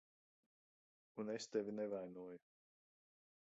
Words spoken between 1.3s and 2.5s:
es tevi nevainoju.